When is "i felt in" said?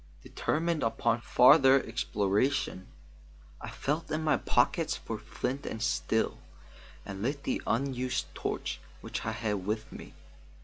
3.61-4.23